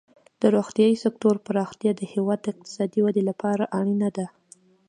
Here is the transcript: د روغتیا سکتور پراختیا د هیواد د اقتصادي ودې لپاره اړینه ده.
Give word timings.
د 0.41 0.43
روغتیا 0.55 0.87
سکتور 1.05 1.35
پراختیا 1.45 1.91
د 1.95 2.01
هیواد 2.13 2.39
د 2.41 2.45
اقتصادي 2.53 2.99
ودې 3.03 3.23
لپاره 3.29 3.63
اړینه 3.79 4.09
ده. 4.17 4.25